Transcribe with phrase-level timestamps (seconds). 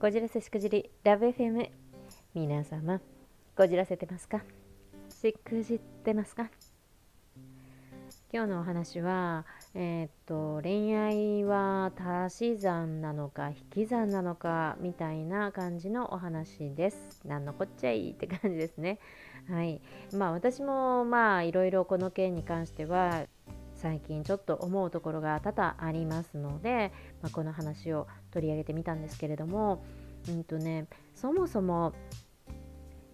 [0.00, 1.70] こじらせしくじりラブ FM
[2.32, 3.00] 皆様
[3.56, 4.44] こじらせてますか？
[5.10, 6.48] しくじってますか？
[8.32, 11.90] 今日のお話はえー、っと恋愛は
[12.26, 17.20] 足し算なのか引き算なのかみたいな感じのお話です。
[17.24, 19.00] なんのこっちゃいいって感じですね。
[19.50, 19.80] はい。
[20.12, 23.24] まあ私もまあいろいろこの件に関しては
[23.78, 26.92] 最近ちょっと思うところが多々ありますので、
[27.22, 29.84] まあ、この話を取り上げてみたんですけれども、
[30.28, 31.94] うんとね、そもそも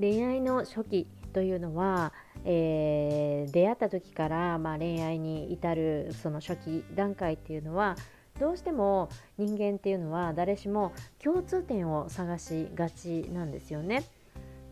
[0.00, 2.12] 恋愛の初期というのは、
[2.44, 7.96] えー、出会った時から、まあ、恋愛に至るその初期段階っていうのは
[8.40, 10.92] どうしても人間っていうのは誰しも
[11.22, 14.04] 共通点を探しがちなんですよね。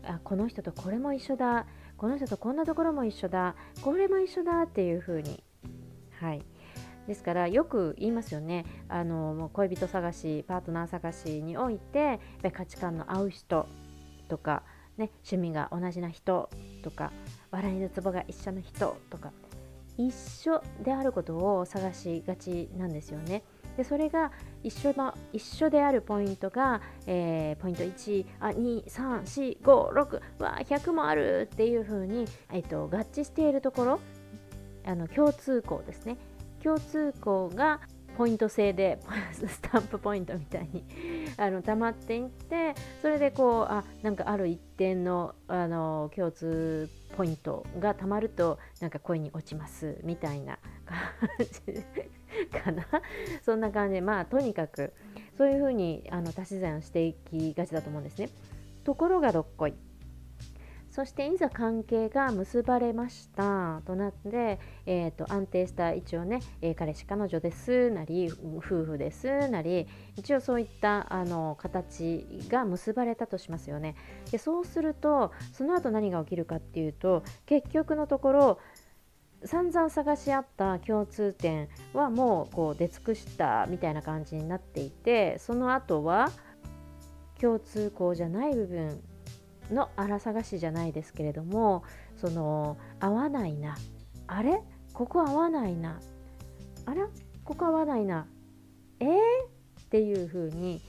[0.05, 1.65] あこの人とこれも一緒だ
[1.95, 5.41] この人とこんなところも一緒だこれも一緒だっていう風に
[6.23, 6.41] はい
[7.07, 12.21] ですからよく言いますよねあのもう恋人探しパートナー探しにおいて
[12.53, 13.67] 価値観の合う人
[14.29, 14.63] とか、
[14.97, 16.49] ね、趣味が同じな人
[16.81, 17.11] とか
[17.51, 19.33] 笑いのツボが一緒の人とか
[19.97, 23.43] 一緒であることを探しがちなんですよね。
[23.77, 24.31] でそれが
[24.63, 33.99] 一緒の一緒であるポイントが、えー、ポイント1あ23456わ100もあるっていう風に、えーと、合致しているところ
[34.85, 36.17] あの共通項ですね。
[36.63, 37.81] 共通項が
[38.17, 38.99] ポイント制で
[39.33, 40.83] スタンプポイントみたいに
[41.37, 51.29] あの溜まっていってそれでこうあなんかある一点のあの共通ポイントがたまるとなんか恋に落ちますみたいな 感
[51.65, 52.85] じかな。
[53.43, 54.93] そんな感じでまあとにかく
[55.37, 58.29] そういうふうにあの足し算していきがちだと思うんですね。
[58.83, 59.73] ところがどっこい。
[60.93, 63.81] そしていざ関係が結ばれました。
[63.87, 73.95] となって、えーと、安定した一応ね、え、彼氏彼女ですなり夫婦ですなり一応そういったあの形が結ばれたとしますよね。
[74.29, 78.59] でそうするとその後何が起きるかっていうと結局のところ
[79.45, 86.29] 散々探し合った共通点はもうこう出尽くしたみたいな感じになっていてその後は
[87.41, 89.01] 共通項じゃない部分
[89.73, 91.83] の荒探しじゃないですけれども
[92.17, 93.77] その合わないな。
[94.27, 94.61] あれ？
[94.93, 95.99] ここ合わないな。
[96.85, 97.07] あら？
[97.43, 98.27] ここ合わないな。
[98.99, 100.81] えー、っていう風に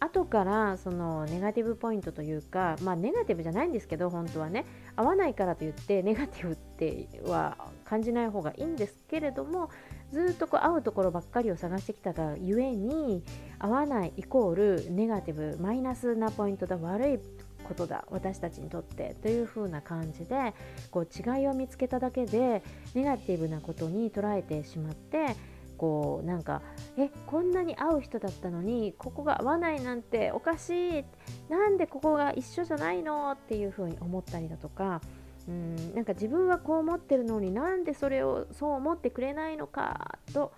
[0.00, 4.64] 後からそのネガティブポイントというかまあネガティブじゃないんですけど本当はね。
[4.96, 9.68] 合わないからといってネガティブっては感じない方がいいんですけれども
[10.12, 13.24] ずっとこう合うところばっかりを探してきたがゆえに
[13.58, 17.18] 合わないイコールネガティブマイナスなポイントだ悪い
[17.64, 20.54] ことだ私たちにとってという風な感じで
[20.90, 22.62] こう違いを見つけただけで
[22.94, 25.36] ネガティブなことに捉えてしまって
[25.76, 26.62] こうなんか
[26.96, 31.04] えこんなに合う人だったのにここが合わないなんておかしい
[31.48, 35.00] なんでここが一緒じゃないのっていう風に思ったりだとか
[35.48, 40.52] うんなんか自分はこう思ってるのになんでそれをそう思ってくれないのかと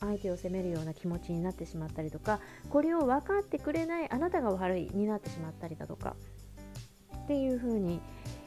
[0.00, 2.40] 相手を責めるような気持ちになってしまったりとか
[2.70, 6.16] これを分かってくれないあなたが悪いになってしまったりだとか
[7.32, 7.98] っていう風に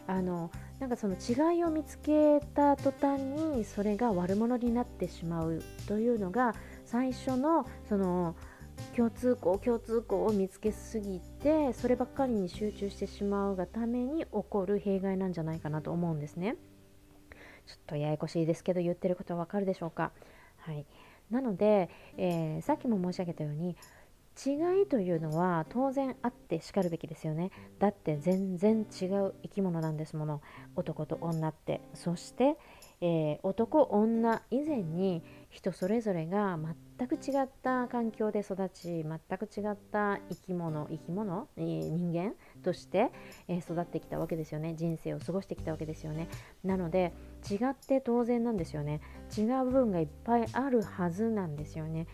[0.06, 6.54] あのなんかその違いを見つけた途端にそれが悪者になってしまうというのが
[6.86, 8.36] 最初のその
[8.96, 16.56] 共通項共通項を見つけすぎてそればっかりに集中してしまうがために起こる弊害なんじゃないかなと思うんですね。
[17.66, 20.12] ちょっとややこしいですけど言ってることはわかるでしょうか？
[20.58, 20.86] はい、
[21.32, 23.76] なので、えー、さっきも申し上げたように
[24.36, 27.52] 違いというのは当然あってしかるべきですよね。
[27.80, 30.42] だって全然違う生き物なんですもの。
[30.76, 31.82] 男と女って。
[31.94, 32.58] そして、
[33.00, 36.60] えー、男女以前に人それぞれが
[36.98, 43.12] 全く違った環境で育ち全く違った生き物生き物、えー、人間として、
[43.48, 44.76] えー、育ってきたわけですよね。
[44.76, 46.28] 人生を過ごしてきたわけですよね。
[46.64, 47.14] なので
[47.50, 49.00] 違って当然なんですよね。
[49.38, 52.08] 違う部分がいっぱいあるはずなんですよね。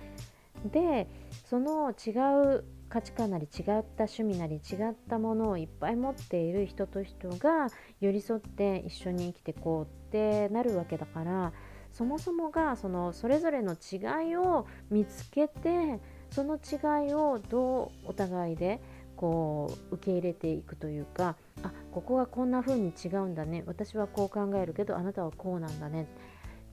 [0.66, 1.08] で
[1.50, 2.12] その違
[2.58, 7.68] う価値観なり違った趣味なり違ったものをいっぱい持っている人と人が
[8.02, 11.54] 寄り添って一緒に生きてこうってなるわけだから
[11.92, 16.00] そもそもがそのそれぞれの違いを見つけて
[16.32, 18.82] その違いをどうお互いで
[19.16, 23.64] こう受け入れていくというかあここはこんな風に違うんだね。
[23.68, 26.08] 私はこう考えるけどあなたはこうなんだね。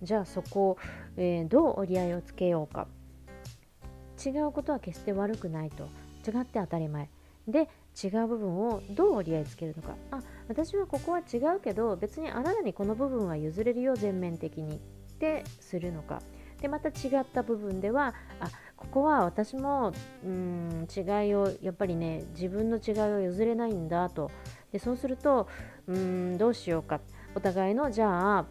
[0.03, 0.79] じゃあそこ、
[1.17, 2.87] えー、どう折り合いをつけようか。
[4.25, 5.85] 違うことは決して悪くないと。
[6.29, 7.09] 違って当たり前。
[7.47, 7.69] で
[8.03, 9.95] 違う部分をどう折り合いつけるのか。
[10.11, 14.77] あ私はここは違うけど別にあなたにこの部分は譲れるよ全面的に。
[14.77, 14.79] っ
[15.19, 16.23] てするのか。
[16.61, 19.93] でまた違った部分ではあここは私も
[20.25, 24.31] うん違いをやっぱりね自分の違いを譲れないんだと。
[24.73, 25.49] でそうすると
[25.87, 27.01] うんどうしようか。
[27.35, 28.47] お互いのじゃあ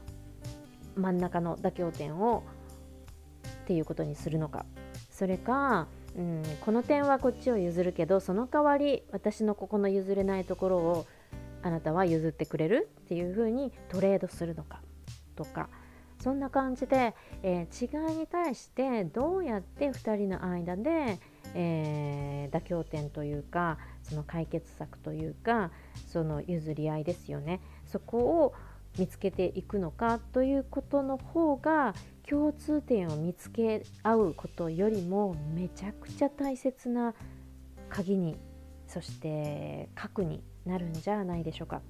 [0.96, 2.44] 真ん中の妥協点を
[3.64, 4.66] っていうことにするのか。
[5.18, 11.08] それかうんこの点はこっちを譲るけどその代わり私のここの譲れないところを
[11.64, 14.80] あなたは譲ってくれるっていうふうにトレードするのか
[15.36, 15.70] とか
[16.22, 21.18] そんな感じで、えー、違いに対してどうやって2人の間で、
[21.56, 25.72] えー、妥協点というかその解決策というか
[26.12, 27.60] その譲り合いですよね。
[27.86, 28.54] そこを
[28.98, 31.94] 見つけていくのかということの方が
[32.28, 37.14] 共通点を見つけ合うことよりもめちゃくちゃ大切な
[37.90, 38.38] 鍵に
[38.88, 41.82] そして核になるんじゃないでしょうか。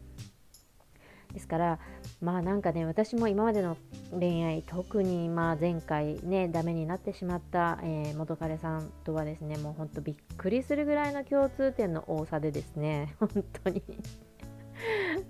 [1.33, 1.79] ですから
[2.21, 3.77] まあなんかね私も今までの
[4.17, 13.29] 恋愛特にまあ前回ねダメになってしまった、えー、元彼さんとはですねもうほんとびっくりするぐらいの共通点の多さでですね 本
[13.63, 13.83] 当に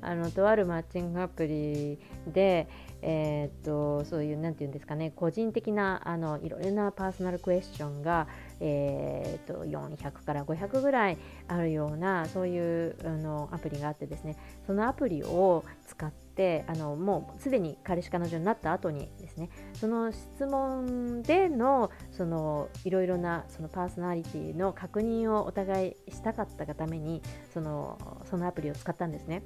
[0.02, 2.68] あのとあるマッチングアプリで、
[3.02, 5.12] えー、っとそういう何て言うんですかね。
[5.16, 8.28] 個人的なあのいろいろなパーソナルクエスチョンが、
[8.60, 11.18] えー、っと400から500ぐらい
[11.48, 14.36] あるようなそういうあのアプリがあってですね。
[14.66, 19.50] そのアプリを使ってあのもうすでに彼氏彼女になった後にですね。
[19.74, 27.22] その質問でのそのいろいろなそのパーソナリティの確認をお互いしたかったがために
[27.54, 27.98] その
[28.30, 29.44] そのアプリを使ったんですね。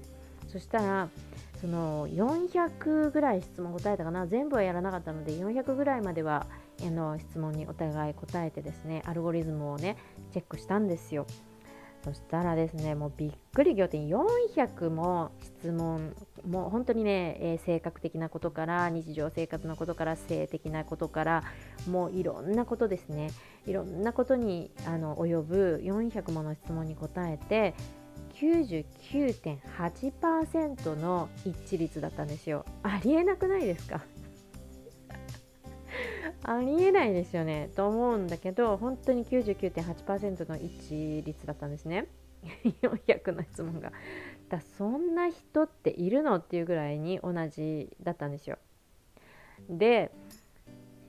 [0.52, 1.10] そしたら
[1.62, 4.28] その400ぐらい質問答えたかな。
[4.28, 6.48] 全部はやらなかったので400ぐらいまでは
[6.82, 9.96] あの質問にお互い答えてですねアルゴリズムをね
[10.32, 11.26] チェックしたんですよ。
[12.04, 14.10] そしたらですねもうびっくり仰天。
[14.10, 16.16] 400も質問
[16.50, 21.44] もう本当にね、えー、性格的なことから日常生活のことから性的なことから
[21.88, 23.30] もういろんなことですね。
[23.68, 27.76] いろんなことにあの及ぶ400もの質問に答えて
[28.42, 32.66] 99.8%の一致率だったんですよ。
[32.82, 34.02] ありえなくないですか？
[36.44, 37.70] ありえないですよね。
[37.76, 42.08] と思うんだけど本当に99.8%の一致率だったんですね。
[42.82, 43.92] 400の質問が。
[44.50, 46.38] だそんな人っているの？
[46.38, 48.58] っていうぐらいに同じだったんですよ。
[49.70, 50.10] で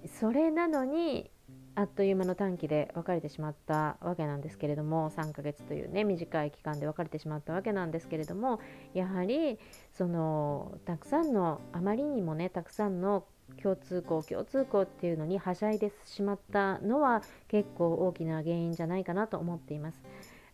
[0.06, 1.30] それなのに
[1.74, 8.60] あっという間の短期で別れてしまったわけなんですけれども3ヶ月というね短い期間で別れてしまったわけなんですけれども
[8.92, 9.58] やはり
[9.92, 13.24] そのたくさんのあまりにもねたくさんの
[13.62, 20.02] 共通項共通項っていうのにはしゃいでしまったのは結構大きな原因じゃないかなと思っています。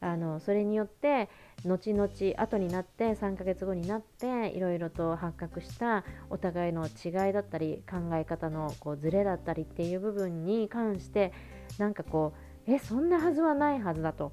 [0.00, 1.28] あのそれによって
[1.64, 11.32] 後々後になって3ヶ月後になっていろいろと発覚したお互いの違いだったり考え方のこうズレだったりっていう部分に関して
[11.78, 12.32] なんかこ
[12.66, 14.32] うえそんなはずはないはずだと。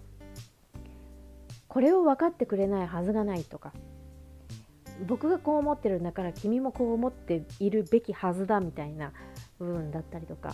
[1.68, 3.74] これを分かってくれないはずがないとか。
[5.08, 9.12] 僕がこう思ってるんだから君もこう思っているべきはずだみたいな
[9.60, 10.54] 部分だったりとか。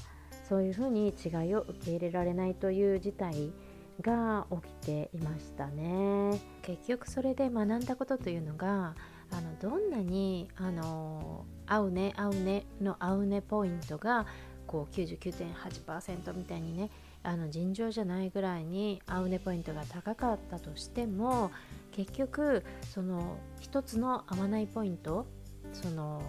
[0.52, 3.54] そういうふうに違いを受け入れられないという事態
[4.02, 6.40] が起きていましたね。
[6.62, 8.96] 結局それで学んだことというのが
[9.32, 14.26] あのどんなにあの合うね合うねの合うねポイントが
[14.68, 16.90] こう99.8%みたいにね
[17.24, 21.52] あの尋常じゃないぐらいに合うねポイントが高かったとしても
[21.92, 25.26] 結局その一つの合わないポイント
[25.74, 26.22] その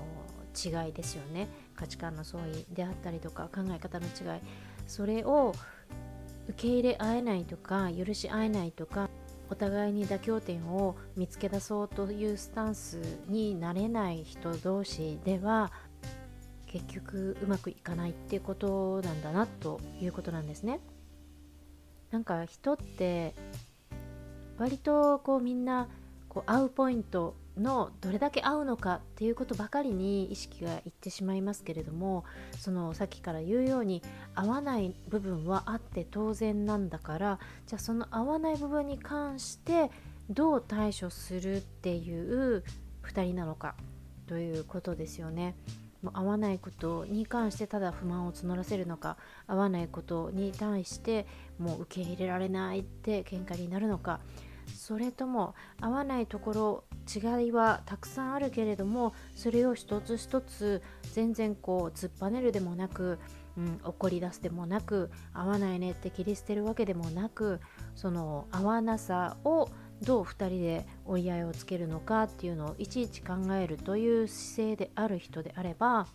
[0.54, 1.48] 違いですよね。
[1.74, 4.40] 価値観の相違であったりとか考え方の違い。
[4.86, 5.54] それを
[6.48, 9.08] 受け入れ合えないとか許し合えないとか
[9.50, 15.70] お互いに妥協点を見つけ出そうというスタンスになれない人同士では
[16.66, 20.80] 結局うまくいかないってことなんだなということなんですね。
[22.10, 23.34] なんか人って
[24.58, 25.88] 割とこうみんな
[26.28, 32.24] こう合うポイントのどれだけ合うのかっていうことばかりに意識がいってしまいますけれども
[32.58, 34.02] そのさっきから言うように
[34.34, 39.90] 合わない部分はあって当然なんだからじゃあその合わない部分に関して
[40.30, 42.64] どう対処するっていう
[43.04, 43.74] 2人なのか
[44.26, 45.54] ということですよね。
[46.02, 49.16] もう合わないことに関してただ不満を募らせるのか
[49.46, 51.26] 合わないことに対して
[51.58, 54.18] もう受け入れられないって喧嘩になるのか
[54.76, 63.18] それとも合わないところ違いはたくさんあるけれどもそれを一つ一つ全然こう突っぱねるでもなく、
[63.56, 67.60] うん、怒り出すでもなく合わないねって切り捨てるわけでもなく
[67.94, 69.68] その合わなさを
[70.02, 76.06] どう2人で折り合いをつけるのかっていうのをいちいち考えるという姿勢である人であれば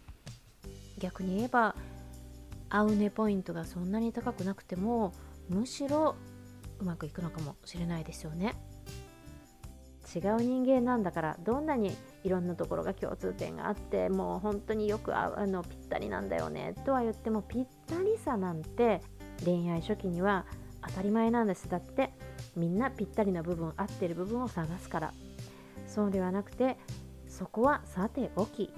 [0.99, 1.75] 逆に言えば
[2.69, 5.13] 合うねポイントがそんなに高くなくても
[5.49, 6.15] むしろ
[6.79, 8.55] うまくいくのかもしれないですよね。
[10.15, 19.01] 違う人間なんだからどんなにいろんなところが共通点があってもう本当によくあのぴったりなんだよねとは言ってもぴったりさなんて
[19.43, 20.45] 恋愛初期には
[20.87, 21.67] 当たり前なんです。
[21.69, 22.13] だって
[22.55, 25.13] みんなぴったりな部分合ってる部分を探すから。
[25.87, 26.77] そうではなくて
[27.27, 28.71] そこはさておき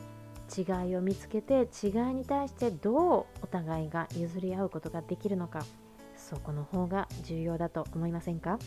[0.57, 5.63] 違いを見つけて違いに対してどうお互いが譲り合うことができるのか。
[6.29, 8.59] そこの方が重要だと思いませんか？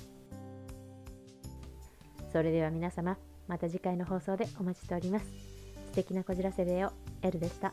[2.33, 3.17] それでは皆様
[3.47, 5.27] また次回の放送でお待ちしております。
[5.27, 6.93] 素敵なこじらせでよ
[7.23, 7.73] エルでした。